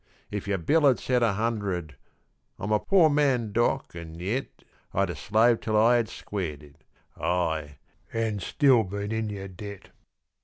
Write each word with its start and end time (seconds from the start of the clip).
If 0.31 0.47
yer 0.47 0.57
bill 0.57 0.87
had 0.87 0.97
said 0.97 1.21
a 1.21 1.33
hundred... 1.33 1.95
I'm 2.57 2.71
a 2.71 2.79
poor 2.79 3.07
man, 3.07 3.51
doc., 3.51 3.93
and 3.93 4.19
yet 4.19 4.47
I'd 4.95 5.11
'a' 5.11 5.15
slaved 5.15 5.61
till 5.61 5.77
I 5.79 5.97
had 5.97 6.09
squared 6.09 6.63
it; 6.63 6.83
ay, 7.17 7.77
an' 8.11 8.39
still 8.39 8.83
been 8.83 9.11
in 9.11 9.29
yer 9.29 9.47
debt. 9.47 9.89